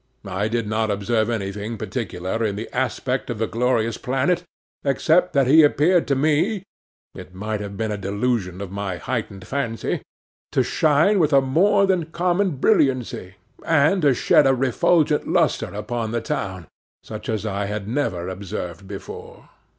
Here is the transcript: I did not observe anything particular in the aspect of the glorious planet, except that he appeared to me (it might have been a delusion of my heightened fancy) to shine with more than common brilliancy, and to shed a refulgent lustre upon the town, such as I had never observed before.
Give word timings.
I 0.25 0.47
did 0.47 0.67
not 0.67 0.89
observe 0.89 1.29
anything 1.29 1.77
particular 1.77 2.43
in 2.43 2.55
the 2.55 2.67
aspect 2.75 3.29
of 3.29 3.37
the 3.37 3.45
glorious 3.45 3.99
planet, 3.99 4.41
except 4.83 5.33
that 5.33 5.45
he 5.45 5.61
appeared 5.61 6.07
to 6.07 6.15
me 6.15 6.63
(it 7.13 7.35
might 7.35 7.61
have 7.61 7.77
been 7.77 7.91
a 7.91 7.99
delusion 7.99 8.61
of 8.61 8.71
my 8.71 8.97
heightened 8.97 9.45
fancy) 9.45 10.01
to 10.53 10.63
shine 10.63 11.19
with 11.19 11.33
more 11.33 11.85
than 11.85 12.05
common 12.05 12.55
brilliancy, 12.55 13.35
and 13.63 14.01
to 14.01 14.15
shed 14.15 14.47
a 14.47 14.55
refulgent 14.55 15.27
lustre 15.27 15.71
upon 15.71 16.09
the 16.09 16.21
town, 16.21 16.65
such 17.03 17.29
as 17.29 17.45
I 17.45 17.65
had 17.65 17.87
never 17.87 18.27
observed 18.27 18.87
before. 18.87 19.49